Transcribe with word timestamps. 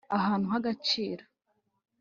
ahantu 0.17 0.45
h'agaciro 0.53 1.23